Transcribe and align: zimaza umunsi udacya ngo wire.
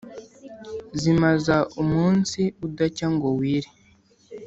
zimaza 0.99 1.57
umunsi 1.81 2.41
udacya 2.65 3.07
ngo 3.13 3.27
wire. 3.39 3.69